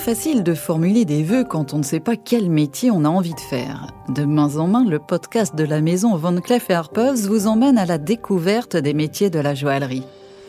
facile 0.00 0.42
de 0.42 0.54
formuler 0.54 1.04
des 1.04 1.22
vœux 1.22 1.44
quand 1.44 1.74
on 1.74 1.78
ne 1.78 1.82
sait 1.82 2.00
pas 2.00 2.16
quel 2.16 2.48
métier 2.48 2.90
on 2.90 3.04
a 3.04 3.08
envie 3.08 3.34
de 3.34 3.40
faire. 3.40 3.88
De 4.08 4.24
main 4.24 4.56
en 4.56 4.66
main, 4.66 4.84
le 4.88 4.98
podcast 4.98 5.54
de 5.54 5.64
la 5.64 5.82
maison 5.82 6.16
Van 6.16 6.34
Cleef 6.40 6.70
Arpels 6.70 7.26
vous 7.28 7.46
emmène 7.46 7.76
à 7.76 7.84
la 7.84 7.98
découverte 7.98 8.76
des 8.76 8.94
métiers 8.94 9.28
de 9.28 9.38
la 9.38 9.54
joaillerie. 9.54 10.04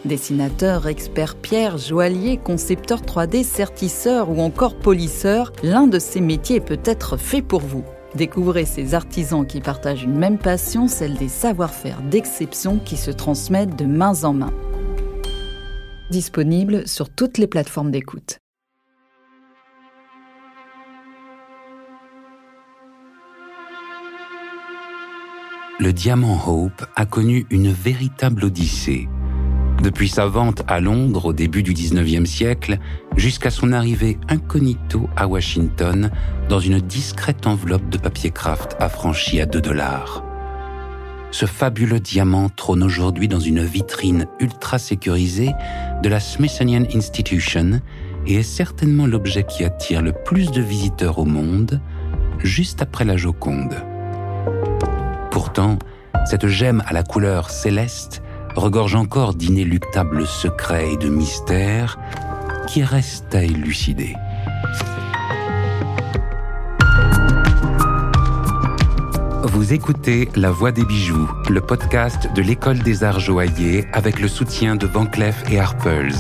Dessinateur, 0.06 0.88
expert 0.88 1.36
pierre, 1.36 1.78
joaillier, 1.78 2.38
concepteur 2.38 3.02
3D, 3.02 3.44
sertisseur 3.44 4.30
ou 4.30 4.40
encore 4.40 4.76
polisseur, 4.76 5.52
l'un 5.64 5.86
de 5.86 6.00
ces 6.00 6.22
métiers 6.22 6.62
peut-être 6.62 7.18
fait 7.18 7.42
pour 7.42 7.62
vous. 7.62 7.84
Découvrez 8.16 8.66
ces 8.66 8.94
artisans 8.94 9.46
qui 9.46 9.60
partagent 9.60 10.04
une 10.04 10.18
même 10.18 10.38
passion, 10.38 10.88
celle 10.88 11.16
des 11.16 11.30
savoir-faire 11.30 12.02
d'exception 12.10 12.80
qui 12.80 12.96
se 12.96 13.12
transmettent 13.12 13.76
de 13.76 13.86
main 13.86 14.24
en 14.24 14.34
main. 14.34 14.54
Disponible 16.10 16.88
sur 16.88 17.10
toutes 17.10 17.38
les 17.38 17.48
plateformes 17.48 17.92
d'écoute. 17.92 18.40
Le 25.82 25.94
diamant 25.94 26.40
Hope 26.46 26.86
a 26.96 27.08
connu 27.08 27.48
une 27.50 27.72
véritable 27.72 28.46
odyssée 28.46 29.10
depuis 29.82 30.10
sa 30.10 30.28
vente 30.28 30.62
à 30.68 30.80
Londres 30.80 31.26
au 31.26 31.34
début 31.34 31.64
du 31.64 31.74
19e 31.74 32.28
siècle 32.28 32.78
jusqu'à 33.18 33.50
son 33.50 33.74
arrivée 33.74 34.20
incognito 34.30 35.10
à 35.16 35.26
Washington 35.26 36.12
dans 36.50 36.60
une 36.60 36.80
discrète 36.82 37.48
enveloppe 37.48 37.90
de 37.90 37.98
papier 37.98 38.30
craft 38.30 38.76
affranchie 38.80 39.42
à 39.42 39.48
2 39.48 39.60
dollars. 39.60 40.24
Ce 41.32 41.48
fabuleux 41.48 42.00
diamant 42.00 42.50
trône 42.50 42.84
aujourd'hui 42.84 43.28
dans 43.28 43.40
une 43.40 43.64
vitrine 43.66 44.28
ultra 44.40 44.78
sécurisée 44.78 45.54
de 46.04 46.10
la 46.10 46.20
Smithsonian 46.20 46.84
Institution 46.94 47.82
et 48.28 48.36
est 48.36 48.44
certainement 48.44 49.08
l'objet 49.08 49.46
qui 49.46 49.64
attire 49.64 50.04
le 50.04 50.12
plus 50.12 50.52
de 50.52 50.62
visiteurs 50.62 51.18
au 51.18 51.26
monde, 51.26 51.82
juste 52.44 52.84
après 52.84 53.04
la 53.04 53.18
Joconde. 53.18 53.84
Pourtant, 55.54 55.80
cette 56.24 56.48
gemme 56.48 56.82
à 56.88 56.94
la 56.94 57.04
couleur 57.04 57.50
céleste 57.50 58.24
regorge 58.56 58.96
encore 58.96 59.34
d'inéluctables 59.34 60.26
secrets 60.26 60.94
et 60.94 60.96
de 60.96 61.10
mystères 61.10 62.00
qui 62.68 62.86
restent 62.86 63.36
à 63.36 63.44
élucider. 63.44 64.16
Vous 69.44 69.74
écoutez 69.74 70.30
La 70.38 70.52
Voix 70.52 70.72
des 70.72 70.86
bijoux, 70.86 71.30
le 71.50 71.60
podcast 71.60 72.30
de 72.34 72.42
l'École 72.42 72.80
des 72.80 73.04
arts 73.04 73.20
joailliers 73.20 73.88
avec 73.92 74.22
le 74.22 74.30
soutien 74.30 74.78
de 74.78 74.88
Van 74.88 75.06
Cleef 75.06 75.44
et 75.52 75.60
Arpels. 75.60 76.16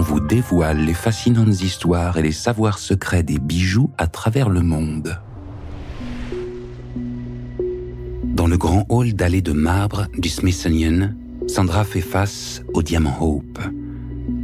Vous 0.00 0.18
dévoile 0.18 0.78
les 0.78 0.94
fascinantes 0.94 1.60
histoires 1.60 2.16
et 2.16 2.22
les 2.22 2.32
savoirs 2.32 2.78
secrets 2.78 3.22
des 3.22 3.38
bijoux 3.38 3.90
à 3.98 4.06
travers 4.06 4.48
le 4.48 4.62
monde. 4.62 5.20
Dans 8.24 8.46
le 8.46 8.56
grand 8.56 8.86
hall 8.88 9.12
d'allée 9.12 9.42
de 9.42 9.52
marbre 9.52 10.06
du 10.16 10.30
Smithsonian, 10.30 11.10
Sandra 11.46 11.84
fait 11.84 12.00
face 12.00 12.62
au 12.72 12.82
diamant 12.82 13.14
Hope. 13.20 13.58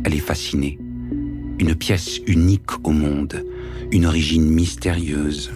Elle 0.05 0.15
est 0.15 0.19
fascinée. 0.19 0.79
Une 1.59 1.75
pièce 1.75 2.19
unique 2.27 2.87
au 2.87 2.91
monde, 2.91 3.43
une 3.91 4.05
origine 4.05 4.51
mystérieuse. 4.51 5.51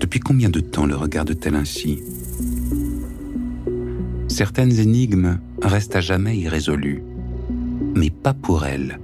Depuis 0.00 0.20
combien 0.20 0.48
de 0.48 0.60
temps 0.60 0.86
le 0.86 0.96
regarde-t-elle 0.96 1.56
ainsi? 1.56 2.00
Certaines 4.28 4.80
énigmes 4.80 5.40
restent 5.60 5.96
à 5.96 6.00
jamais 6.00 6.38
irrésolues, 6.38 7.02
mais 7.98 8.10
pas 8.10 8.32
pour 8.32 8.64
elle. 8.64 8.98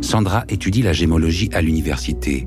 Sandra 0.00 0.44
étudie 0.48 0.82
la 0.82 0.92
gémologie 0.92 1.48
à 1.54 1.62
l'université. 1.62 2.46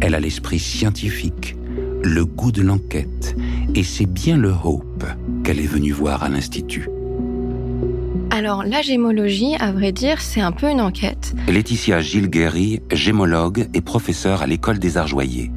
Elle 0.00 0.14
a 0.14 0.20
l'esprit 0.20 0.58
scientifique, 0.58 1.56
le 2.02 2.24
goût 2.26 2.52
de 2.52 2.62
l'enquête, 2.62 3.36
et 3.74 3.82
c'est 3.82 4.06
bien 4.06 4.36
le 4.36 4.52
Hope 4.52 5.04
qu'elle 5.44 5.60
est 5.60 5.66
venue 5.66 5.92
voir 5.92 6.22
à 6.22 6.28
l'Institut. 6.28 6.88
Alors, 8.30 8.64
la 8.64 8.82
gémologie, 8.82 9.54
à 9.58 9.72
vrai 9.72 9.92
dire, 9.92 10.20
c'est 10.20 10.42
un 10.42 10.52
peu 10.52 10.68
une 10.68 10.80
enquête. 10.80 11.34
Laetitia 11.48 12.02
Gilles 12.02 12.28
Guéry, 12.28 12.80
gémologue 12.92 13.68
et 13.72 13.80
professeure 13.80 14.42
à 14.42 14.46
l'École 14.46 14.78
des 14.78 14.98
Arts 14.98 15.06
Joyers. 15.06 15.50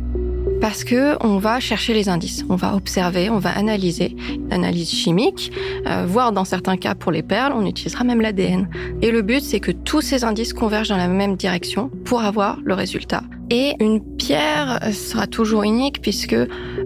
Parce 0.61 0.83
que 0.83 1.15
on 1.23 1.37
va 1.37 1.59
chercher 1.59 1.93
les 1.93 2.09
indices, 2.09 2.43
on 2.49 2.55
va 2.55 2.75
observer, 2.75 3.29
on 3.29 3.39
va 3.39 3.51
analyser, 3.51 4.15
l'analyse 4.49 4.91
chimique, 4.91 5.51
euh, 5.87 6.05
voire 6.05 6.31
dans 6.31 6.43
certains 6.43 6.75
cas 6.75 6.95
pour 6.95 7.11
les 7.11 7.23
perles, 7.23 7.53
on 7.55 7.65
utilisera 7.65 8.03
même 8.03 8.19
l'ADN. 8.19 8.67
Et 9.01 9.11
le 9.11 9.21
but, 9.21 9.41
c'est 9.41 9.59
que 9.59 9.71
tous 9.71 10.01
ces 10.01 10.23
indices 10.25 10.53
convergent 10.53 10.89
dans 10.89 10.97
la 10.97 11.07
même 11.07 11.37
direction 11.37 11.89
pour 12.03 12.21
avoir 12.21 12.59
le 12.63 12.73
résultat. 12.73 13.23
Et 13.49 13.73
une 13.79 14.01
pierre 14.17 14.79
sera 14.91 15.27
toujours 15.27 15.63
unique 15.63 16.01
puisque 16.01 16.35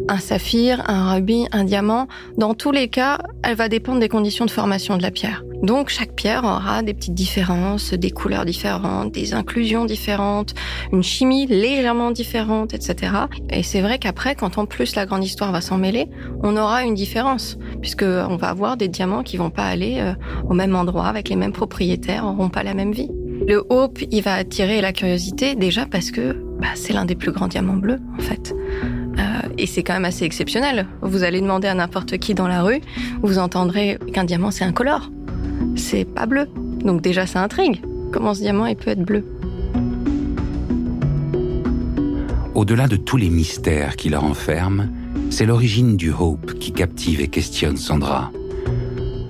un 0.07 0.17
saphir, 0.17 0.83
un 0.87 1.13
rubis, 1.13 1.47
un 1.51 1.63
diamant, 1.63 2.07
dans 2.37 2.53
tous 2.53 2.71
les 2.71 2.87
cas, 2.87 3.19
elle 3.43 3.55
va 3.55 3.69
dépendre 3.69 3.99
des 3.99 4.09
conditions 4.09 4.45
de 4.45 4.51
formation 4.51 4.97
de 4.97 5.01
la 5.01 5.11
pierre. 5.11 5.43
Donc 5.63 5.87
chaque 5.87 6.13
pierre 6.13 6.43
aura 6.43 6.83
des 6.83 6.93
petites 6.93 7.13
différences, 7.13 7.93
des 7.93 8.11
couleurs 8.11 8.43
différentes, 8.43 9.13
des 9.13 9.33
inclusions 9.33 9.85
différentes, 9.85 10.53
une 10.91 11.03
chimie 11.03 11.47
légèrement 11.47 12.11
différente, 12.11 12.73
etc. 12.73 13.13
Et 13.49 13.63
c'est 13.63 13.79
vrai 13.79 13.97
qu'après, 13.97 14.35
quand 14.35 14.57
en 14.57 14.65
plus 14.65 14.95
la 14.95 15.05
grande 15.05 15.23
histoire 15.23 15.53
va 15.53 15.61
s'en 15.61 15.77
mêler, 15.77 16.09
on 16.43 16.57
aura 16.57 16.83
une 16.83 16.95
différence, 16.95 17.57
puisque 17.81 18.03
on 18.03 18.35
va 18.35 18.49
avoir 18.49 18.75
des 18.75 18.89
diamants 18.89 19.23
qui 19.23 19.37
vont 19.37 19.49
pas 19.49 19.65
aller 19.65 19.99
euh, 19.99 20.13
au 20.49 20.53
même 20.53 20.75
endroit 20.75 21.07
avec 21.07 21.29
les 21.29 21.37
mêmes 21.37 21.53
propriétaires, 21.53 22.25
n'auront 22.25 22.49
pas 22.49 22.63
la 22.63 22.73
même 22.73 22.91
vie. 22.91 23.09
Le 23.47 23.65
Hope, 23.69 23.99
il 24.11 24.21
va 24.21 24.35
attirer 24.35 24.81
la 24.81 24.91
curiosité 24.91 25.55
déjà 25.55 25.85
parce 25.85 26.11
que 26.11 26.33
bah, 26.59 26.67
c'est 26.75 26.93
l'un 26.93 27.05
des 27.05 27.15
plus 27.15 27.31
grands 27.31 27.47
diamants 27.47 27.75
bleus 27.75 27.99
en 28.17 28.21
fait. 28.21 28.53
Euh, 28.53 29.49
et 29.57 29.65
c'est 29.65 29.83
quand 29.83 29.93
même 29.93 30.05
assez 30.05 30.25
exceptionnel. 30.25 30.87
Vous 31.01 31.23
allez 31.23 31.39
demander 31.39 31.67
à 31.67 31.73
n'importe 31.73 32.17
qui 32.17 32.33
dans 32.33 32.47
la 32.47 32.63
rue, 32.63 32.81
vous 33.21 33.39
entendrez 33.39 33.97
qu'un 34.13 34.23
diamant 34.23 34.51
c'est 34.51 34.63
incolore 34.65 35.09
c'est 35.75 36.05
pas 36.05 36.25
bleu. 36.25 36.47
Donc 36.83 37.01
déjà, 37.01 37.25
ça 37.25 37.43
intrigue. 37.43 37.81
Comment 38.11 38.33
ce 38.33 38.41
diamant 38.41 38.65
il 38.65 38.75
peut 38.75 38.91
être 38.91 39.03
bleu 39.03 39.25
Au-delà 42.53 42.87
de 42.87 42.95
tous 42.95 43.17
les 43.17 43.29
mystères 43.29 43.95
qui 43.95 44.09
leur 44.09 44.23
enferment, 44.23 44.87
c'est 45.29 45.45
l'origine 45.45 45.97
du 45.97 46.11
Hope 46.11 46.59
qui 46.59 46.71
captive 46.71 47.19
et 47.19 47.27
questionne 47.27 47.77
Sandra. 47.77 48.31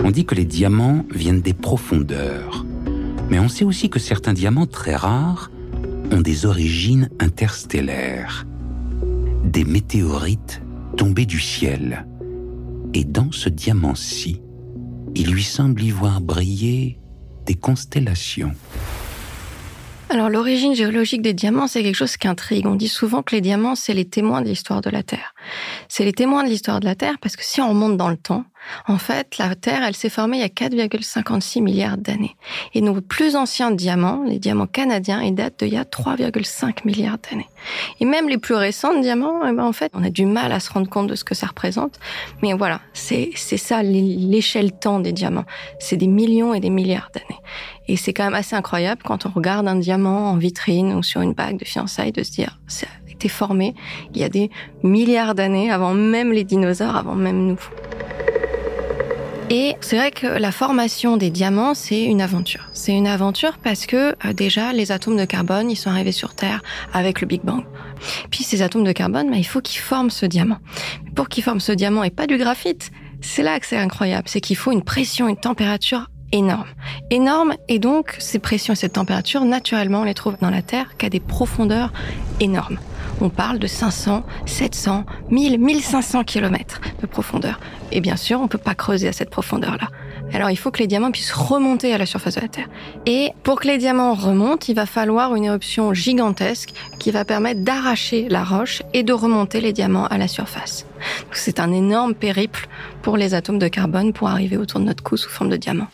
On 0.04 0.12
dit 0.12 0.26
que 0.26 0.36
les 0.36 0.44
diamants 0.44 1.06
viennent 1.09 1.42
des 1.42 1.54
profondeurs, 1.54 2.66
mais 3.30 3.40
on 3.40 3.48
sait 3.48 3.64
aussi 3.64 3.90
que 3.90 4.00
certains 4.00 4.34
diamants 4.34 4.66
très 4.66 4.96
rares 4.96 5.50
ont 6.12 6.20
des 6.20 6.46
origines 6.46 7.10
interstellaires, 7.20 8.46
des 9.46 9.64
météorites 9.64 10.62
tombées 10.98 11.25
du 11.25 11.40
ciel. 11.40 12.06
Et 12.94 13.06
dans 13.06 13.31
ce 13.31 13.48
diamant-ci, 13.48 14.42
il 15.16 15.31
lui 15.31 15.44
semble 15.44 15.81
y 15.84 15.91
voir 15.91 16.22
briller 16.22 17.00
des 17.46 17.56
constellations. 17.56 18.53
Alors 20.09 20.29
l'origine 20.29 20.75
géologique 20.75 21.22
des 21.22 21.34
diamants, 21.34 21.68
c'est 21.68 21.81
quelque 21.81 21.96
chose 21.96 22.18
qui 22.18 22.28
intrigue. 22.28 22.68
On 22.68 22.75
dit 22.75 22.88
souvent 22.88 23.24
que 23.24 23.35
les 23.35 23.41
diamants, 23.41 23.75
c'est 23.75 23.94
les 23.94 24.06
témoins 24.06 24.41
de 24.41 24.47
l'histoire 24.47 24.81
de 24.81 24.90
la 24.90 25.01
Terre. 25.01 25.34
C'est 25.88 26.06
les 26.06 26.14
témoins 26.14 26.44
de 26.44 26.50
l'histoire 26.50 26.80
de 26.80 26.86
la 26.86 26.96
Terre 26.96 27.16
parce 27.22 27.36
que 27.36 27.44
si 27.44 27.62
on 27.62 27.70
remonte 27.70 27.98
dans 27.98 28.09
le 28.09 28.18
temps, 28.18 28.46
en 28.88 28.98
fait, 28.98 29.38
la 29.38 29.56
Terre, 29.56 29.84
elle 29.84 29.96
s'est 29.96 30.09
formée 30.09 30.38
il 30.38 30.42
y 30.42 30.44
a 30.44 30.48
4,56 30.48 31.62
milliards 31.62 31.98
d'années. 31.98 32.36
Et 32.74 32.81
nos 32.81 33.00
plus 33.02 33.36
anciens 33.36 33.72
diamants, 33.72 34.24
les 34.26 34.40
diamants 34.40 34.68
canadiens, 34.68 35.22
ils 35.22 35.36
datent 35.36 35.64
d'il 35.64 35.74
y 35.74 35.78
a 35.78 35.84
3,5 35.84 36.86
milliards 36.86 37.18
d'années. 37.18 37.50
Et 38.00 38.06
même 38.06 38.30
les 38.30 38.38
plus 38.38 38.56
récents 38.56 39.00
diamants, 39.00 39.42
eh 39.46 39.52
ben, 39.52 39.64
en 39.64 39.74
fait, 39.74 39.92
on 39.94 40.04
a 40.04 40.09
du 40.09 40.26
mal 40.26 40.52
à 40.52 40.59
se 40.59 40.72
rendre 40.72 40.90
compte 40.90 41.08
de 41.08 41.16
ce 41.16 41.24
que 41.24 41.36
ça 41.36 41.48
représente. 41.48 42.00
Mais 42.42 42.54
voilà, 42.54 42.81
c'est 42.94 43.36
ça 43.36 43.84
l'échelle 43.84 44.72
temps 44.72 45.00
des 45.00 45.12
diamants. 45.12 45.46
C'est 45.80 45.98
des 45.98 46.07
millions 46.07 46.54
et 46.54 46.60
des 46.60 46.69
milliards 46.69 47.10
d'années. 47.13 47.42
Et 47.88 47.98
c'est 47.98 48.13
quand 48.13 48.24
même 48.24 48.34
assez 48.34 48.56
incroyable 48.56 49.01
quand 49.04 49.25
on 49.25 49.30
regarde 49.30 49.68
un 49.68 49.75
diamant 49.75 50.30
en 50.31 50.38
vitrine 50.38 50.94
ou 50.94 51.04
sur 51.04 51.22
une 51.22 51.34
bague 51.34 51.57
de 51.57 51.66
fiançailles 51.66 52.13
de 52.13 52.24
se 52.24 52.31
dire, 52.31 52.60
été 53.24 53.30
formé 53.30 53.74
il 54.14 54.22
y 54.22 54.24
a 54.24 54.30
des 54.30 54.50
milliards 54.84 55.34
d'années 55.34 55.72
avant 55.72 55.94
même 55.94 56.34
les 56.34 56.44
dinosaures, 56.44 56.98
avant 56.98 57.16
même 57.16 57.48
nous. 57.48 57.60
Et 59.50 59.75
c'est 59.81 59.98
vrai 59.98 60.12
que 60.12 60.25
la 60.25 60.52
formation 60.52 61.16
des 61.16 61.30
diamants, 61.30 61.74
c'est 61.74 62.04
une 62.04 62.22
aventure. 62.22 62.70
C'est 62.74 62.94
une 62.94 63.08
aventure 63.08 63.58
parce 63.64 63.86
que 63.86 64.16
euh, 64.25 64.34
déjà, 64.34 64.74
les 64.74 64.92
atomes 64.92 65.18
de 65.18 65.25
carbone, 65.25 65.70
ils 65.70 65.75
sont 65.75 65.90
arrivés 65.90 66.12
sur 66.12 66.34
Terre 66.34 66.64
avec 66.92 67.22
le 67.22 67.28
Big 67.28 67.42
Bang. 67.44 67.64
Puis 68.31 68.44
ces 68.44 68.62
atomes 68.62 68.84
de 68.84 68.92
carbone, 68.92 69.30
bah, 69.30 69.38
il 69.38 69.46
faut 69.46 69.62
qu'ils 69.62 69.81
forment 69.81 70.10
ce 70.10 70.25
diamant. 70.25 70.58
pour 71.16 71.30
qu'ils 71.30 71.44
forment 71.44 71.60
ce 71.60 71.72
diamant 71.72 72.04
et 72.04 72.10
pas 72.10 72.25
du 72.25 72.38
graphite, 72.38 72.92
c'est 73.22 73.44
là 73.44 73.60
que 73.60 73.66
c'est 73.66 73.78
incroyable. 73.78 74.28
C'est 74.28 74.42
qu'il 74.42 74.58
faut 74.58 74.72
une 74.72 74.84
pression, 74.84 75.28
une 75.28 75.38
température 75.38 76.10
énorme. 76.31 76.68
Énorme, 77.12 77.54
et 77.68 77.80
donc 77.80 78.16
ces 78.20 78.40
pressions 78.40 78.74
et 78.74 78.78
cette 78.78 78.94
température, 78.94 79.46
naturellement, 79.46 80.02
on 80.02 80.06
les 80.06 80.16
trouve 80.16 80.36
dans 80.42 80.50
la 80.50 80.62
Terre 80.62 80.98
qu'à 80.98 81.10
des 81.10 81.20
profondeurs 81.20 81.94
énormes. 82.40 82.80
On 83.24 83.30
parle 83.30 83.58
de 83.58 83.68
500, 83.68 84.24
700, 84.46 85.06
1000, 85.31 85.58
1500 85.58 86.25
km 86.25 86.81
de 87.02 87.08
profondeur. 87.08 87.58
Et 87.94 88.02
bien 88.02 88.18
sûr, 88.18 88.42
on 88.42 88.50
peut 88.50 88.58
pas 88.58 88.75
creuser 88.75 89.08
à 89.08 89.14
cette 89.14 89.30
profondeur-là. 89.30 89.88
Alors 90.34 90.50
il 90.50 90.58
faut 90.58 90.72
que 90.72 90.80
les 90.80 90.88
diamants 90.88 91.12
puissent 91.12 91.31
remonter 91.31 91.94
à 91.94 91.98
la 91.98 92.06
surface 92.06 92.36
de 92.36 92.42
la 92.42 92.50
Terre. 92.50 92.68
Et 93.06 93.30
pour 93.44 93.62
que 93.62 93.68
les 93.68 93.78
diamants 93.78 94.14
remontent, 94.14 94.66
il 94.68 94.75
va 94.75 94.86
falloir 94.86 95.36
une 95.36 95.46
éruption 95.46 95.94
gigantesque 95.94 96.74
qui 97.00 97.12
va 97.12 97.24
permettre 97.24 97.62
d'arracher 97.62 98.28
la 98.30 98.44
roche 98.44 98.84
et 98.94 99.04
de 99.04 99.14
remonter 99.14 99.62
les 99.62 99.72
diamants 99.72 100.08
à 100.08 100.18
la 100.18 100.28
surface. 100.28 100.86
C'est 101.31 101.62
un 101.62 101.72
énorme 101.72 102.16
périple 102.16 102.68
pour 103.02 103.16
les 103.16 103.34
atomes 103.34 103.60
de 103.60 103.70
carbone 103.70 104.12
pour 104.12 104.28
arriver 104.28 104.58
autour 104.58 104.81
de 104.81 104.86
notre 104.86 105.04
cou 105.04 105.16
sous 105.16 105.30
forme 105.30 105.50
de 105.50 105.58
diamant. 105.58 105.88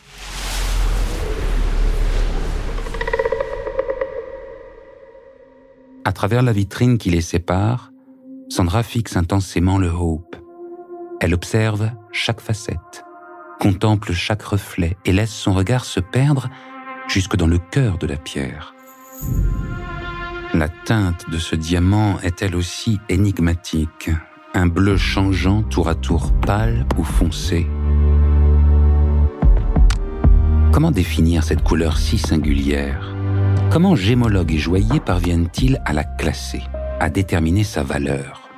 À 6.10 6.12
travers 6.12 6.42
la 6.42 6.50
vitrine 6.50 6.98
qui 6.98 7.08
les 7.08 7.20
sépare, 7.20 7.92
Sandra 8.48 8.82
fixe 8.82 9.16
intensément 9.16 9.78
le 9.78 9.86
Hope. 9.86 10.34
Elle 11.20 11.34
observe 11.34 11.92
chaque 12.10 12.40
facette 12.40 13.04
contemple 13.60 14.12
chaque 14.12 14.42
reflet 14.42 14.96
et 15.04 15.12
laisse 15.12 15.30
son 15.30 15.52
regard 15.52 15.84
se 15.84 16.00
perdre 16.00 16.50
jusque 17.06 17.36
dans 17.36 17.46
le 17.46 17.58
cœur 17.58 17.96
de 17.98 18.08
la 18.08 18.16
pierre. 18.16 18.74
La 20.52 20.68
teinte 20.68 21.30
de 21.30 21.38
ce 21.38 21.54
diamant 21.54 22.18
est 22.24 22.42
elle 22.42 22.56
aussi 22.56 22.98
énigmatique, 23.08 24.10
un 24.52 24.66
bleu 24.66 24.96
changeant 24.96 25.62
tour 25.62 25.88
à 25.88 25.94
tour 25.94 26.32
pâle 26.40 26.86
ou 26.98 27.04
foncé. 27.04 27.68
Comment 30.72 30.90
définir 30.90 31.44
cette 31.44 31.62
couleur 31.62 31.98
si 31.98 32.18
singulière? 32.18 33.19
Comment 33.72 33.94
gémologues 33.94 34.52
et 34.52 34.58
joailliers 34.58 34.98
parviennent-ils 34.98 35.80
à 35.84 35.92
la 35.92 36.02
classer, 36.02 36.60
à 36.98 37.08
déterminer 37.08 37.62
sa 37.62 37.84
valeur? 37.84 38.50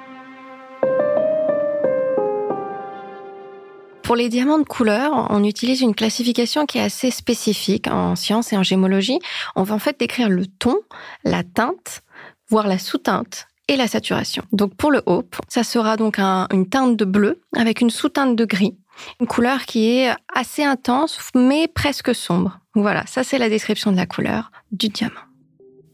Pour 4.03 4.17
les 4.17 4.31
diamants 4.31 4.59
de 4.59 4.65
couleur, 4.65 5.27
on 5.29 5.45
utilise 5.45 5.83
une 5.83 5.95
classification 5.95 6.65
qui 6.65 6.79
est 6.79 6.83
assez 6.83 7.11
spécifique 7.11 7.89
en 7.89 8.17
sciences 8.17 8.55
et 8.55 8.57
en 8.57 8.63
gémologie. 8.63 9.19
On 9.55 9.65
va 9.65 9.75
en 9.75 9.79
fait 9.79 10.01
décrire 10.01 10.31
le 10.31 10.47
ton, 10.47 10.77
la 11.25 11.43
teinte, 11.45 12.01
voire 12.49 12.67
la 12.67 12.79
sous-teinte 12.79 13.49
et 13.69 13.77
la 13.77 13.89
saturation. 13.89 14.45
Donc 14.53 14.75
pour 14.77 14.91
le 14.91 15.03
Hope, 15.05 15.37
ça 15.47 15.63
sera 15.63 15.99
donc 15.99 16.19
une 16.21 16.71
teinte 16.71 16.97
de 16.97 17.05
bleu 17.05 17.43
avec 17.55 17.83
une 17.83 17.91
sous-teinte 17.91 18.35
de 18.35 18.47
gris. 18.47 18.79
Une 19.21 19.27
couleur 19.27 19.67
qui 19.67 19.91
est 19.91 20.11
assez 20.35 20.65
intense 20.65 21.19
mais 21.35 21.69
presque 21.69 22.15
sombre. 22.15 22.61
Voilà, 22.75 23.05
ça 23.07 23.23
c'est 23.25 23.39
la 23.39 23.49
description 23.49 23.93
de 23.93 23.97
la 23.97 24.07
couleur 24.07 24.51
du 24.71 24.89
diamant. 24.89 25.21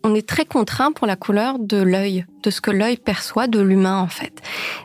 On 0.04 0.14
est 0.14 0.26
très 0.26 0.44
contraint 0.44 0.92
pour 0.92 1.06
la 1.06 1.16
couleur 1.16 1.58
de 1.58 1.78
l'œil, 1.78 2.24
de 2.42 2.50
ce 2.50 2.60
que 2.60 2.70
l'œil 2.70 2.96
perçoit 2.96 3.46
de 3.46 3.60
l'humain 3.60 3.98
en 3.98 4.08
fait. 4.08 4.42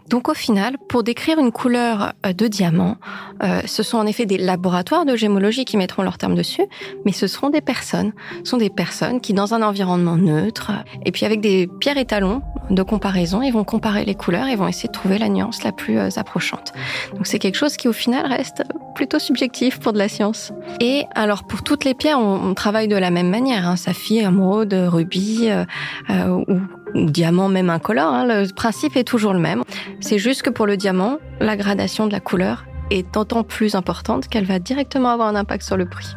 Donc 0.09 0.29
au 0.29 0.33
final, 0.33 0.77
pour 0.89 1.03
décrire 1.03 1.39
une 1.39 1.51
couleur 1.51 2.13
euh, 2.25 2.33
de 2.33 2.47
diamant, 2.47 2.97
euh, 3.43 3.61
ce 3.65 3.83
sont 3.83 3.97
en 3.97 4.05
effet 4.05 4.25
des 4.25 4.37
laboratoires 4.37 5.05
de 5.05 5.15
gémologie 5.15 5.65
qui 5.65 5.77
mettront 5.77 6.03
leur 6.03 6.17
terme 6.17 6.35
dessus, 6.35 6.63
mais 7.05 7.11
ce 7.11 7.27
seront 7.27 7.49
des 7.49 7.61
personnes, 7.61 8.13
ce 8.43 8.51
sont 8.51 8.57
des 8.57 8.69
personnes 8.69 9.21
qui 9.21 9.33
dans 9.33 9.53
un 9.53 9.61
environnement 9.61 10.17
neutre, 10.17 10.71
et 11.05 11.11
puis 11.11 11.25
avec 11.25 11.41
des 11.41 11.67
pierres 11.79 11.97
étalons 11.97 12.41
de 12.69 12.83
comparaison, 12.83 13.41
ils 13.41 13.51
vont 13.51 13.63
comparer 13.63 14.05
les 14.05 14.15
couleurs 14.15 14.47
et 14.47 14.55
vont 14.55 14.67
essayer 14.67 14.87
de 14.87 14.93
trouver 14.93 15.17
la 15.17 15.29
nuance 15.29 15.63
la 15.63 15.71
plus 15.71 15.97
euh, 15.97 16.09
approchante. 16.15 16.73
Donc 17.15 17.27
c'est 17.27 17.39
quelque 17.39 17.57
chose 17.57 17.77
qui 17.77 17.87
au 17.87 17.93
final 17.93 18.25
reste 18.25 18.63
plutôt 18.95 19.19
subjectif 19.19 19.79
pour 19.79 19.93
de 19.93 19.97
la 19.97 20.07
science. 20.07 20.51
Et 20.79 21.05
alors 21.15 21.43
pour 21.43 21.63
toutes 21.63 21.83
les 21.83 21.93
pierres, 21.93 22.19
on, 22.19 22.53
travaille 22.53 22.87
de 22.87 22.95
la 22.95 23.09
même 23.09 23.29
manière, 23.29 23.67
hein, 23.67 23.75
saphir, 23.75 24.27
émeraude, 24.27 24.73
rubis 24.73 25.49
euh, 25.49 25.65
euh, 26.09 26.43
ou, 26.47 26.59
diamant 26.95 27.49
même 27.49 27.69
incolore. 27.69 28.13
Hein, 28.13 28.25
le 28.25 28.53
principe 28.53 28.95
est 28.95 29.03
toujours 29.03 29.33
le 29.33 29.39
même. 29.39 29.63
C'est 29.99 30.19
juste 30.19 30.41
que 30.41 30.49
pour 30.49 30.65
le 30.65 30.77
diamant, 30.77 31.17
la 31.39 31.55
gradation 31.55 32.07
de 32.07 32.11
la 32.11 32.19
couleur 32.19 32.65
est 32.91 33.13
d'autant 33.13 33.43
plus 33.43 33.75
importante 33.75 34.27
qu'elle 34.27 34.45
va 34.45 34.59
directement 34.59 35.09
avoir 35.09 35.27
un 35.27 35.35
impact 35.35 35.63
sur 35.63 35.77
le 35.77 35.85
prix. 35.85 36.15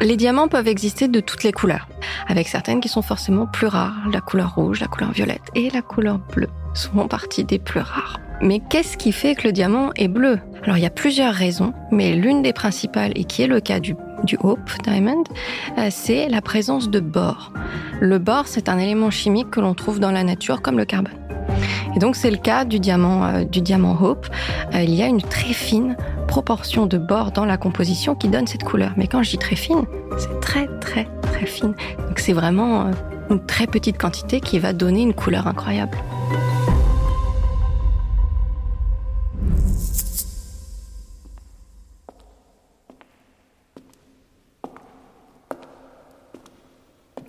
Les 0.00 0.16
diamants 0.16 0.48
peuvent 0.48 0.68
exister 0.68 1.08
de 1.08 1.20
toutes 1.20 1.44
les 1.44 1.52
couleurs, 1.52 1.88
avec 2.26 2.48
certaines 2.48 2.80
qui 2.80 2.88
sont 2.88 3.00
forcément 3.00 3.46
plus 3.46 3.68
rares, 3.68 3.96
la 4.12 4.20
couleur 4.20 4.54
rouge, 4.54 4.80
la 4.80 4.86
couleur 4.86 5.12
violette 5.12 5.50
et 5.54 5.70
la 5.70 5.82
couleur 5.82 6.18
bleue 6.18 6.50
font 6.74 7.06
partie 7.06 7.44
des 7.44 7.58
plus 7.58 7.80
rares. 7.80 8.20
Mais 8.42 8.60
qu'est-ce 8.68 8.96
qui 8.96 9.12
fait 9.12 9.34
que 9.34 9.46
le 9.46 9.52
diamant 9.52 9.90
est 9.96 10.08
bleu? 10.08 10.38
Alors 10.64 10.76
il 10.76 10.82
y 10.82 10.86
a 10.86 10.90
plusieurs 10.90 11.32
raisons, 11.32 11.72
mais 11.92 12.14
l'une 12.14 12.42
des 12.42 12.52
principales, 12.52 13.12
et 13.14 13.24
qui 13.24 13.42
est 13.42 13.46
le 13.46 13.60
cas 13.60 13.80
du, 13.80 13.94
Hope 14.40 14.70
Diamond, 14.82 15.24
euh, 15.78 15.88
c'est 15.90 16.28
la 16.28 16.40
présence 16.40 16.90
de 16.90 17.00
bore. 17.00 17.52
Le 18.00 18.18
bore, 18.18 18.46
c'est 18.46 18.68
un 18.68 18.78
élément 18.78 19.10
chimique 19.10 19.50
que 19.50 19.60
l'on 19.60 19.74
trouve 19.74 20.00
dans 20.00 20.10
la 20.10 20.24
nature 20.24 20.62
comme 20.62 20.78
le 20.78 20.84
carbone. 20.84 21.12
Et 21.94 21.98
donc 21.98 22.16
c'est 22.16 22.30
le 22.30 22.36
cas 22.36 22.64
du 22.64 22.80
diamant, 22.80 23.24
euh, 23.24 23.44
du 23.44 23.60
diamant 23.60 23.96
Hope. 24.00 24.26
Euh, 24.74 24.82
il 24.82 24.94
y 24.94 25.02
a 25.02 25.06
une 25.06 25.22
très 25.22 25.52
fine 25.52 25.96
proportion 26.26 26.86
de 26.86 26.98
bore 26.98 27.30
dans 27.30 27.44
la 27.44 27.56
composition 27.56 28.14
qui 28.14 28.28
donne 28.28 28.46
cette 28.46 28.64
couleur. 28.64 28.92
Mais 28.96 29.06
quand 29.06 29.22
je 29.22 29.30
dis 29.30 29.38
très 29.38 29.56
fine, 29.56 29.84
c'est 30.18 30.40
très 30.40 30.66
très 30.80 31.06
très 31.22 31.46
fine. 31.46 31.74
Donc 32.08 32.18
c'est 32.18 32.32
vraiment 32.32 32.90
une 33.30 33.44
très 33.44 33.66
petite 33.66 33.98
quantité 33.98 34.40
qui 34.40 34.58
va 34.58 34.72
donner 34.72 35.02
une 35.02 35.14
couleur 35.14 35.46
incroyable. 35.46 35.96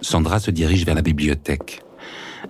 Sandra 0.06 0.40
se 0.40 0.52
dirige 0.52 0.86
vers 0.86 0.94
la 0.94 1.02
bibliothèque. 1.02 1.81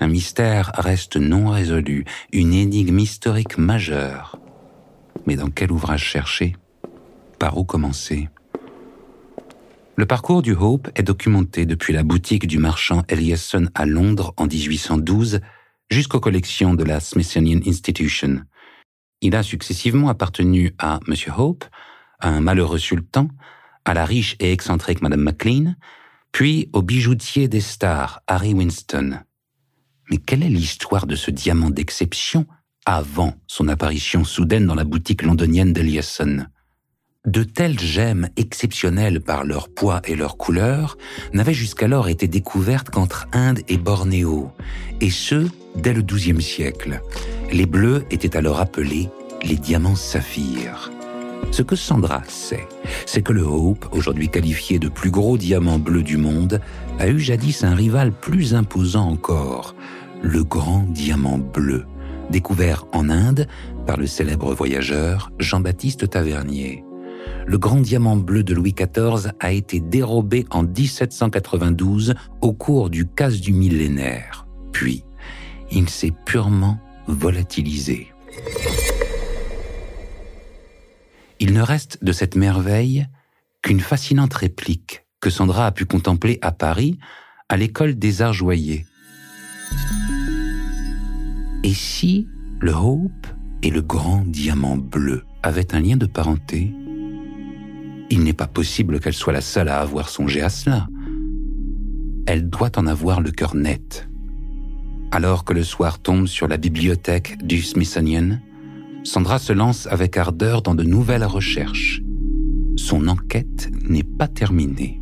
Un 0.01 0.07
mystère 0.07 0.73
reste 0.75 1.15
non 1.15 1.51
résolu, 1.51 2.03
une 2.33 2.53
énigme 2.53 2.99
historique 2.99 3.57
majeure. 3.57 4.37
Mais 5.25 5.37
dans 5.37 5.49
quel 5.49 5.71
ouvrage 5.71 6.03
chercher? 6.03 6.57
Par 7.39 7.57
où 7.57 7.63
commencer? 7.63 8.27
Le 9.95 10.05
parcours 10.05 10.41
du 10.41 10.51
Hope 10.51 10.89
est 10.95 11.03
documenté 11.03 11.65
depuis 11.65 11.93
la 11.93 12.03
boutique 12.03 12.45
du 12.45 12.57
marchand 12.57 13.03
Eliasson 13.07 13.69
à 13.73 13.85
Londres 13.85 14.33
en 14.35 14.47
1812 14.47 15.39
jusqu'aux 15.89 16.19
collections 16.19 16.73
de 16.73 16.83
la 16.83 16.99
Smithsonian 16.99 17.61
Institution. 17.65 18.41
Il 19.21 19.33
a 19.33 19.43
successivement 19.43 20.09
appartenu 20.09 20.75
à 20.77 20.99
M. 21.07 21.15
Hope, 21.37 21.63
à 22.19 22.27
un 22.27 22.41
malheureux 22.41 22.79
sultan, 22.79 23.29
à 23.85 23.93
la 23.93 24.03
riche 24.03 24.35
et 24.41 24.51
excentrique 24.51 25.01
Madame 25.01 25.21
Maclean, 25.21 25.75
puis 26.35 26.67
au 26.73 26.81
bijoutier 26.81 27.47
des 27.47 27.61
stars, 27.61 28.19
Harry 28.27 28.53
Winston. 28.53 29.19
Mais 30.11 30.17
quelle 30.17 30.43
est 30.43 30.49
l'histoire 30.49 31.07
de 31.07 31.15
ce 31.15 31.31
diamant 31.31 31.69
d'exception 31.69 32.45
avant 32.85 33.35
son 33.47 33.69
apparition 33.69 34.25
soudaine 34.25 34.67
dans 34.67 34.75
la 34.75 34.83
boutique 34.83 35.21
londonienne 35.21 35.71
d'Eliasson? 35.71 36.45
De 37.25 37.43
telles 37.43 37.79
gemmes 37.79 38.27
exceptionnelles 38.35 39.21
par 39.21 39.45
leur 39.45 39.69
poids 39.69 40.01
et 40.03 40.17
leur 40.17 40.35
couleur 40.35 40.97
n'avaient 41.31 41.53
jusqu'alors 41.53 42.09
été 42.09 42.27
découvertes 42.27 42.89
qu'entre 42.89 43.27
Inde 43.31 43.61
et 43.69 43.77
Bornéo, 43.77 44.51
et 44.99 45.11
ce, 45.11 45.47
dès 45.77 45.93
le 45.93 46.01
XIIe 46.01 46.41
siècle. 46.41 46.99
Les 47.53 47.65
bleus 47.65 48.03
étaient 48.11 48.35
alors 48.35 48.59
appelés 48.59 49.07
les 49.41 49.55
diamants 49.55 49.95
saphirs. 49.95 50.91
Ce 51.51 51.61
que 51.61 51.75
Sandra 51.75 52.21
sait, 52.27 52.67
c'est 53.05 53.21
que 53.21 53.33
le 53.33 53.43
Hope, 53.43 53.87
aujourd'hui 53.91 54.29
qualifié 54.29 54.77
de 54.77 54.89
plus 54.89 55.11
gros 55.11 55.37
diamant 55.37 55.79
bleu 55.79 56.03
du 56.03 56.17
monde, 56.17 56.59
a 56.99 57.07
eu 57.07 57.19
jadis 57.19 57.63
un 57.63 57.75
rival 57.75 58.11
plus 58.11 58.53
imposant 58.53 59.07
encore, 59.07 59.75
le 60.21 60.43
grand 60.43 60.85
diamant 60.89 61.37
bleu, 61.37 61.85
découvert 62.29 62.85
en 62.91 63.09
Inde 63.09 63.47
par 63.85 63.97
le 63.97 64.07
célèbre 64.07 64.53
voyageur 64.53 65.31
Jean-Baptiste 65.39 66.09
Tavernier. 66.09 66.83
Le 67.47 67.57
grand 67.57 67.79
diamant 67.79 68.17
bleu 68.17 68.43
de 68.43 68.53
Louis 68.53 68.73
XIV 68.73 69.31
a 69.39 69.51
été 69.51 69.79
dérobé 69.79 70.45
en 70.49 70.63
1792 70.63 72.15
au 72.41 72.53
cours 72.53 72.89
du 72.89 73.07
casse 73.07 73.39
du 73.39 73.53
millénaire. 73.53 74.47
Puis, 74.71 75.03
il 75.71 75.89
s'est 75.89 76.13
purement 76.25 76.79
volatilisé. 77.07 78.07
Il 81.39 81.53
ne 81.53 81.61
reste 81.61 82.03
de 82.03 82.11
cette 82.11 82.35
merveille 82.35 83.07
qu'une 83.61 83.79
fascinante 83.79 84.33
réplique 84.33 85.05
que 85.19 85.29
Sandra 85.29 85.67
a 85.67 85.71
pu 85.71 85.85
contempler 85.85 86.39
à 86.41 86.51
Paris, 86.51 86.97
à 87.49 87.57
l'école 87.57 87.95
des 87.95 88.21
arts 88.21 88.33
joyers. 88.33 88.85
Et 91.63 91.73
si 91.73 92.27
le 92.59 92.73
Hope 92.73 93.27
et 93.63 93.69
le 93.69 93.81
grand 93.81 94.23
diamant 94.25 94.77
bleu 94.77 95.23
avaient 95.43 95.73
un 95.75 95.81
lien 95.81 95.97
de 95.97 96.05
parenté? 96.05 96.71
Il 98.09 98.23
n'est 98.23 98.33
pas 98.33 98.47
possible 98.47 98.99
qu'elle 98.99 99.13
soit 99.13 99.33
la 99.33 99.41
seule 99.41 99.69
à 99.69 99.79
avoir 99.79 100.09
songé 100.09 100.41
à 100.41 100.49
cela. 100.49 100.87
Elle 102.27 102.49
doit 102.49 102.77
en 102.77 102.87
avoir 102.87 103.19
le 103.19 103.31
cœur 103.31 103.55
net. 103.55 104.07
Alors 105.11 105.43
que 105.43 105.53
le 105.53 105.63
soir 105.63 105.99
tombe 105.99 106.27
sur 106.27 106.47
la 106.47 106.57
bibliothèque 106.57 107.43
du 107.43 107.61
Smithsonian, 107.61 108.39
Sandra 109.05 109.37
se 109.37 109.53
lance 109.53 109.87
avec 109.87 110.17
ardeur 110.17 110.63
dans 110.63 110.73
de 110.73 110.83
nouvelles 110.83 111.23
recherches. 111.23 112.01
Son 112.75 113.07
enquête 113.07 113.69
n'est 113.87 114.03
pas 114.03 114.27
terminée. 114.27 114.99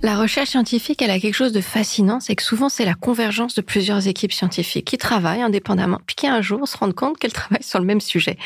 La 0.00 0.16
recherche 0.16 0.50
scientifique, 0.50 1.02
elle 1.02 1.10
a 1.10 1.18
quelque 1.18 1.34
chose 1.34 1.50
de 1.50 1.60
fascinant, 1.60 2.20
c'est 2.20 2.36
que 2.36 2.42
souvent 2.44 2.68
c'est 2.68 2.84
la 2.84 2.94
convergence 2.94 3.56
de 3.56 3.60
plusieurs 3.62 4.06
équipes 4.06 4.32
scientifiques 4.32 4.84
qui 4.84 4.96
travaillent 4.96 5.42
indépendamment, 5.42 5.98
puis 6.06 6.14
qui 6.14 6.28
un 6.28 6.40
jour 6.40 6.68
se 6.68 6.76
rendent 6.76 6.94
compte 6.94 7.18
qu'elles 7.18 7.32
travaillent 7.34 7.64
sur 7.64 7.80
le 7.80 7.84
même 7.84 8.00
sujet. 8.00 8.36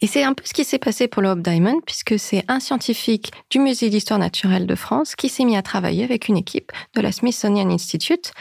Et 0.00 0.06
c'est 0.06 0.22
un 0.22 0.32
peu 0.32 0.42
ce 0.46 0.54
qui 0.54 0.64
s'est 0.64 0.78
passé 0.78 1.08
pour 1.08 1.20
le 1.20 1.28
Hope 1.28 1.42
Diamond, 1.42 1.80
puisque 1.84 2.18
c'est 2.18 2.44
un 2.48 2.60
scientifique 2.60 3.30
du 3.50 3.58
Musée 3.58 3.90
d'histoire 3.90 4.18
naturelle 4.18 4.66
de 4.66 4.74
France 4.74 5.14
qui 5.14 5.28
s'est 5.28 5.44
mis 5.44 5.54
à 5.54 5.60
travailler 5.60 6.02
avec 6.02 6.28
une 6.28 6.38
équipe 6.38 6.72
de 6.94 7.02
la 7.02 7.12
Smithsonian 7.12 7.68
Institute. 7.68 8.32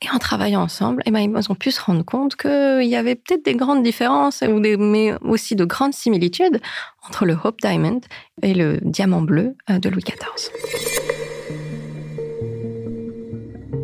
Et 0.00 0.08
en 0.10 0.18
travaillant 0.18 0.62
ensemble, 0.62 1.02
eh 1.06 1.10
ben, 1.10 1.18
ils 1.18 1.50
ont 1.50 1.56
pu 1.56 1.72
se 1.72 1.80
rendre 1.80 2.04
compte 2.04 2.36
qu'il 2.36 2.86
y 2.86 2.94
avait 2.94 3.16
peut-être 3.16 3.44
des 3.44 3.56
grandes 3.56 3.82
différences, 3.82 4.42
mais 4.42 5.14
aussi 5.22 5.56
de 5.56 5.64
grandes 5.64 5.94
similitudes 5.94 6.60
entre 7.08 7.24
le 7.24 7.36
Hope 7.42 7.60
Diamond 7.60 8.02
et 8.42 8.54
le 8.54 8.78
diamant 8.82 9.22
bleu 9.22 9.56
euh, 9.68 9.80
de 9.80 9.88
Louis 9.88 10.04
XIV. 10.04 11.09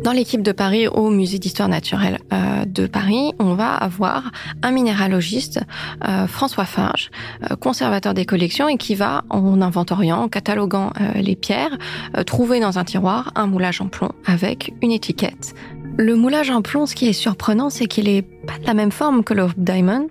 Dans 0.07 0.13
l'équipe 0.13 0.41
de 0.41 0.53
Paris 0.53 0.87
au 0.87 1.09
Musée 1.09 1.37
d'histoire 1.37 1.67
naturelle 1.67 2.19
euh, 2.31 2.63
de 2.63 2.87
Paris, 2.87 3.33
on 3.39 3.55
va 3.55 3.73
avoir 3.73 4.31
un 4.63 4.71
minéralogiste, 4.71 5.59
euh, 6.07 6.27
François 6.27 6.63
Farge, 6.63 7.11
euh, 7.43 7.57
conservateur 7.57 8.13
des 8.13 8.23
collections 8.23 8.69
et 8.69 8.77
qui 8.77 8.95
va, 8.95 9.25
en 9.29 9.61
inventoriant, 9.61 10.19
en 10.19 10.29
cataloguant 10.29 10.93
les 11.13 11.35
pierres, 11.35 11.77
trouver 12.25 12.61
dans 12.61 12.79
un 12.79 12.85
tiroir 12.85 13.33
un 13.35 13.47
moulage 13.47 13.81
en 13.81 13.89
plomb 13.89 14.13
avec 14.25 14.73
une 14.81 14.93
étiquette. 14.93 15.53
Le 15.97 16.15
moulage 16.15 16.51
en 16.51 16.61
plomb, 16.61 16.85
ce 16.85 16.95
qui 16.95 17.09
est 17.09 17.13
surprenant, 17.13 17.69
c'est 17.69 17.87
qu'il 17.87 18.07
est 18.07 18.21
pas 18.21 18.57
de 18.59 18.65
la 18.65 18.73
même 18.73 18.91
forme 18.91 19.25
que 19.25 19.33
le 19.33 19.47
Diamond. 19.57 20.07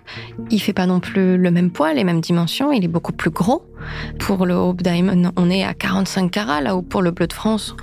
Il 0.51 0.59
fait 0.59 0.73
pas 0.73 0.85
non 0.85 0.99
plus 0.99 1.37
le 1.37 1.49
même 1.49 1.71
poids, 1.71 1.95
les 1.95 2.03
mêmes 2.03 2.21
dimensions. 2.21 2.71
Il 2.71 2.83
est 2.83 2.89
beaucoup 2.89 3.13
plus 3.13 3.31
gros. 3.31 3.63
Pour 4.19 4.45
le 4.45 4.53
Hope 4.53 4.83
Diamond, 4.83 5.31
on 5.37 5.49
est 5.49 5.63
à 5.63 5.73
45 5.73 6.29
carats, 6.29 6.61
là 6.61 6.75
où 6.75 6.83
pour 6.83 7.01
le 7.01 7.09
Bleu 7.09 7.25
de 7.25 7.33
France, 7.33 7.75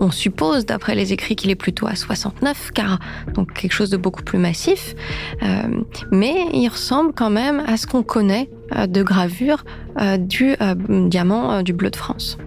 on 0.00 0.10
suppose, 0.10 0.64
d'après 0.66 0.94
les 0.94 1.12
écrits, 1.12 1.36
qu'il 1.36 1.50
est 1.50 1.56
plutôt 1.56 1.86
à 1.86 1.94
69 1.94 2.72
carats, 2.72 2.98
donc 3.34 3.52
quelque 3.52 3.72
chose 3.72 3.90
de 3.90 3.98
beaucoup 3.98 4.22
plus 4.22 4.38
massif. 4.38 4.94
Euh, 5.42 5.82
mais 6.10 6.34
il 6.54 6.68
ressemble 6.68 7.12
quand 7.12 7.30
même 7.30 7.62
à 7.66 7.76
ce 7.76 7.86
qu'on 7.86 8.02
connaît 8.02 8.50
euh, 8.74 8.86
de 8.86 9.02
gravure 9.02 9.64
euh, 10.00 10.16
du 10.16 10.56
diamant 10.88 11.62
du 11.62 11.72
bleu 11.72 11.90
de 11.90 11.96
France. 11.96 12.38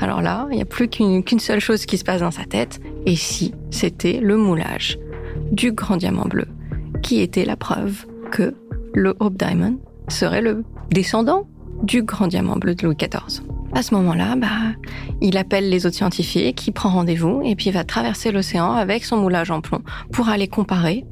Alors 0.00 0.22
là, 0.22 0.48
il 0.50 0.56
n'y 0.56 0.62
a 0.62 0.66
plus 0.66 0.88
qu'une 0.88 1.38
seule 1.38 1.60
chose 1.60 1.86
qui 1.86 1.98
se 1.98 2.04
passe 2.04 2.20
dans 2.20 2.30
sa 2.30 2.44
tête, 2.44 2.80
et 3.06 3.16
si 3.16 3.54
c'était 3.70 4.18
le 4.20 4.36
moulage 4.36 4.98
du 5.52 5.72
grand 5.72 5.96
diamant 5.96 6.24
bleu, 6.24 6.46
qui 7.02 7.20
était 7.20 7.44
la 7.44 7.56
preuve 7.56 8.06
que 8.32 8.54
le 8.94 9.14
Hope 9.20 9.36
Diamond 9.36 9.78
serait 10.08 10.40
le 10.40 10.64
descendant 10.90 11.46
du 11.82 12.02
grand 12.02 12.28
diamant 12.28 12.56
bleu 12.56 12.74
de 12.74 12.86
Louis 12.86 12.96
XIV. 12.96 13.42
À 13.74 13.82
ce 13.82 13.92
moment-là, 13.94 14.36
bah, 14.36 14.76
il 15.20 15.36
appelle 15.36 15.68
les 15.68 15.84
autres 15.84 15.96
scientifiques, 15.96 16.64
il 16.66 16.72
prend 16.72 16.90
rendez-vous 16.90 17.42
et 17.44 17.56
puis 17.56 17.66
il 17.66 17.72
va 17.72 17.82
traverser 17.82 18.30
l'océan 18.30 18.72
avec 18.72 19.04
son 19.04 19.16
moulage 19.16 19.50
en 19.50 19.60
plomb 19.60 19.82
pour 20.12 20.28
aller 20.28 20.46
comparer 20.46 21.04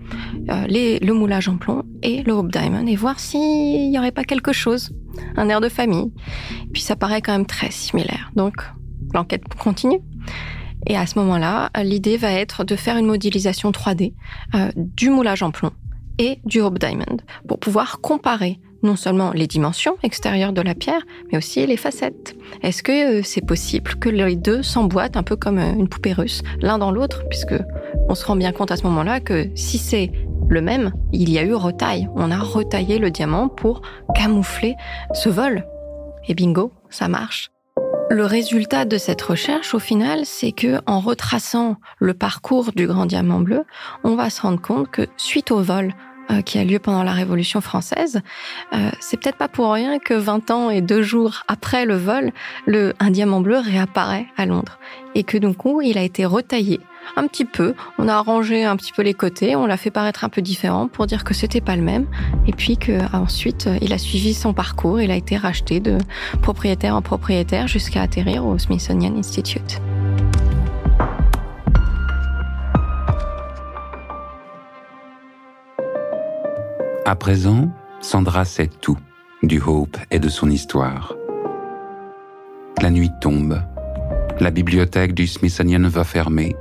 euh, 0.49 0.67
les, 0.69 1.01
le 1.01 1.13
moulage 1.13 1.49
en 1.49 1.57
plomb 1.57 1.83
et 2.05 2.23
le 2.23 2.33
Hope 2.33 2.53
Diamond 2.53 2.87
et 2.87 2.95
voir 2.95 3.19
s'il 3.19 3.91
n'y 3.91 3.99
aurait 3.99 4.13
pas 4.13 4.23
quelque 4.23 4.53
chose, 4.53 4.95
un 5.37 5.49
air 5.49 5.61
de 5.61 5.69
famille. 5.69 6.13
puis 6.73 6.83
ça 6.83 6.95
paraît 6.95 7.21
quand 7.21 7.33
même 7.33 7.47
très 7.47 7.73
similaire. 7.73 8.31
Donc 8.37 8.55
l'enquête 9.13 9.43
continue. 9.59 9.99
Et 10.87 10.97
à 10.97 11.07
ce 11.07 11.19
moment-là, 11.19 11.71
l'idée 11.83 12.17
va 12.17 12.31
être 12.31 12.63
de 12.63 12.77
faire 12.77 12.97
une 12.97 13.07
modélisation 13.07 13.73
3D 13.73 14.15
euh, 14.55 14.71
du 14.77 15.11
moulage 15.11 15.43
en 15.43 15.51
plomb 15.51 15.73
et 16.19 16.39
du 16.45 16.61
Hope 16.61 16.79
Diamond 16.79 17.19
pour 17.49 17.59
pouvoir 17.59 18.01
comparer 18.01 18.61
non 18.83 18.97
seulement 18.97 19.33
les 19.33 19.47
dimensions 19.47 19.97
extérieures 20.03 20.53
de 20.53 20.63
la 20.63 20.75
pierre, 20.75 21.03
mais 21.31 21.39
aussi 21.39 21.67
les 21.67 21.77
facettes. 21.77 22.37
Est-ce 22.63 22.83
que 22.83 23.21
euh, 23.21 23.23
c'est 23.23 23.45
possible 23.45 23.95
que 23.97 24.09
les 24.09 24.37
deux 24.37 24.63
s'emboîtent 24.63 25.17
un 25.17 25.23
peu 25.23 25.37
comme 25.37 25.59
euh, 25.59 25.73
une 25.73 25.89
poupée 25.89 26.13
russe, 26.13 26.43
l'un 26.61 26.79
dans 26.79 26.91
l'autre, 26.91 27.23
puisque 27.29 27.55
on 28.09 28.15
se 28.15 28.25
rend 28.25 28.37
bien 28.37 28.53
compte 28.53 28.71
à 28.71 28.77
ce 28.77 28.85
moment-là 28.85 29.21
que 29.21 29.49
si 29.55 29.79
c'est 29.79 30.13
le 30.49 30.61
même, 30.61 30.93
il 31.13 31.31
y 31.31 31.39
a 31.39 31.45
eu 31.45 31.55
retaille. 31.55 32.09
On 32.15 32.31
a 32.31 32.39
retaillé 32.39 32.99
le 32.99 33.11
diamant 33.11 33.49
pour 33.49 33.83
camoufler 34.15 34.75
ce 35.15 35.29
vol. 35.29 35.65
Et 36.29 36.35
bingo, 36.35 36.73
ça 36.91 37.09
marche. 37.09 37.51
Le 38.11 38.27
résultat 38.27 38.85
de 38.85 38.99
cette 38.99 39.23
recherche, 39.23 39.75
au 39.75 39.79
final, 39.79 40.27
c'est 40.27 40.53
que 40.53 40.81
en 40.87 41.01
retraçant 41.01 41.77
le 41.99 42.13
parcours 42.13 42.73
du 42.77 42.87
grand 42.87 43.07
diamant 43.07 43.41
bleu, 43.41 43.65
on 44.05 44.17
va 44.17 44.29
se 44.29 44.43
rendre 44.43 44.61
compte 44.61 44.91
que 44.91 45.07
suite 45.17 45.51
au 45.51 45.63
vol 45.63 45.95
euh, 46.31 46.41
qui 46.41 46.59
a 46.59 46.65
lieu 46.65 46.79
pendant 46.79 47.03
la 47.03 47.13
Révolution 47.13 47.61
française. 47.61 48.21
Euh, 48.73 48.91
c'est 49.01 49.19
peut-être 49.19 49.37
pas 49.37 49.49
pour 49.49 49.73
rien 49.73 49.99
que 49.99 50.15
20 50.15 50.51
ans 50.51 50.71
et 50.71 50.81
deux 50.81 51.03
jours 51.03 51.43
après 51.49 51.85
le 51.85 51.97
vol, 51.97 52.33
le, 52.67 52.95
un 53.01 53.11
diamant 53.11 53.41
bleu 53.41 53.59
réapparaît 53.59 54.27
à 54.37 54.47
Londres 54.47 54.79
et 55.15 55.25
que 55.25 55.39
coup, 55.53 55.83
il 55.83 55.99
a 55.99 56.03
été 56.03 56.25
retaillé 56.25 56.81
un 57.17 57.27
petit 57.27 57.45
peu. 57.45 57.75
On 57.99 58.09
a 58.09 58.15
arrangé 58.15 58.65
un 58.65 58.77
petit 58.77 58.93
peu 58.93 59.03
les 59.03 59.15
côtés, 59.15 59.57
on 59.57 59.67
l'a 59.67 59.77
fait 59.77 59.91
paraître 59.91 60.25
un 60.25 60.29
peu 60.29 60.41
différent 60.41 60.89
pour 60.89 61.07
dire 61.07 61.25
que 61.25 61.35
c'était 61.35 61.61
pas 61.61 61.77
le 61.77 61.83
même, 61.83 62.07
et 62.47 62.53
puis 62.53 62.77
que 62.77 63.01
ensuite 63.15 63.69
il 63.81 63.93
a 63.93 63.99
suivi 63.99 64.33
son 64.33 64.55
parcours, 64.55 65.01
il 65.01 65.11
a 65.11 65.17
été 65.17 65.37
racheté 65.37 65.81
de 65.81 65.99
propriétaire 66.41 66.95
en 66.95 67.03
propriétaire 67.03 67.67
jusqu'à 67.67 68.03
atterrir 68.03 68.47
au 68.47 68.57
Smithsonian 68.59 69.17
Institute. 69.17 69.81
À 77.13 77.15
présent, 77.15 77.69
Sandra 78.01 78.47
sait 78.47 78.71
tout 78.81 78.97
du 79.43 79.61
Hope 79.61 79.99
et 80.11 80.19
de 80.19 80.31
son 80.31 80.49
histoire. 80.49 81.15
La 82.81 82.89
nuit 82.89 83.11
tombe. 83.21 83.61
La 84.41 84.51
bibliothèque 84.51 85.13
du 85.13 85.27
Smithsonian 85.27 85.87
va 85.91 86.05
fermer. 86.05 86.57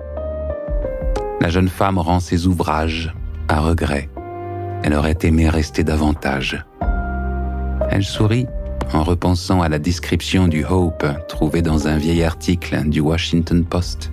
La 1.39 1.48
jeune 1.48 1.70
femme 1.70 1.98
rend 1.98 2.20
ses 2.20 2.48
ouvrages 2.48 3.15
à 3.48 3.62
regret. 3.62 4.10
Elle 4.84 4.93
aurait 4.93 5.20
aimé 5.22 5.48
rester 5.48 5.86
davantage. 5.86 6.65
Elle 7.89 8.03
sourit 8.03 8.48
en 8.91 9.03
repensant 9.03 9.62
à 9.62 9.70
la 9.70 9.79
description 9.79 10.50
du 10.50 10.65
Hope 10.65 11.08
trouvée 11.29 11.62
dans 11.62 11.88
un 11.88 11.96
vieil 11.96 12.25
article 12.25 12.89
du 12.89 13.00
Washington 13.00 13.63
Post. 13.63 14.12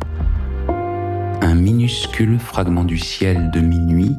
Un 1.40 1.56
minuscule 1.56 2.38
fragment 2.38 2.84
du 2.84 2.98
ciel 2.98 3.50
de 3.50 3.58
minuit 3.58 4.14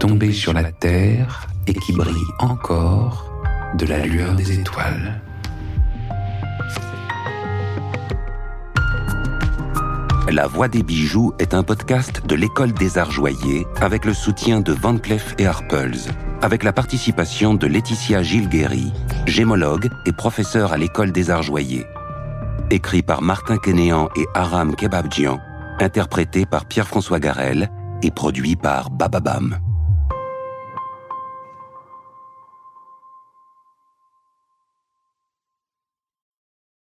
tombé 0.00 0.32
sur 0.32 0.54
la 0.54 0.72
terre 0.72 1.46
et 1.66 1.74
qui 1.74 1.92
brille 1.92 2.14
encore 2.38 3.30
de 3.76 3.84
la 3.84 3.98
lueur 3.98 4.34
des 4.34 4.58
étoiles. 4.58 5.20
La 10.30 10.46
Voix 10.46 10.68
des 10.68 10.82
bijoux 10.82 11.34
est 11.38 11.52
un 11.52 11.62
podcast 11.62 12.24
de 12.26 12.34
l'École 12.34 12.72
des 12.72 12.96
Arts 12.96 13.10
Joyers 13.10 13.66
avec 13.82 14.06
le 14.06 14.14
soutien 14.14 14.62
de 14.62 14.72
Van 14.72 14.96
Cleef 14.96 15.34
et 15.38 15.46
Arpels, 15.46 15.98
avec 16.40 16.62
la 16.62 16.72
participation 16.72 17.52
de 17.52 17.66
Laetitia 17.66 18.22
Gilles-Guéry, 18.22 18.92
gémologue 19.26 19.90
et 20.06 20.12
professeur 20.12 20.72
à 20.72 20.78
l'École 20.78 21.12
des 21.12 21.30
Arts 21.30 21.42
Joyers. 21.42 21.86
Écrit 22.70 23.02
par 23.02 23.20
Martin 23.20 23.58
Kenéan 23.58 24.08
et 24.16 24.24
Aram 24.34 24.74
Kebabjian, 24.74 25.40
interprété 25.78 26.46
par 26.46 26.64
Pierre-François 26.64 27.20
Garel 27.20 27.70
et 28.02 28.10
produit 28.10 28.56
par 28.56 28.88
Bababam. 28.88 29.58